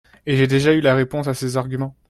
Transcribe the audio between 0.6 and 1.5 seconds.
eu la réponse à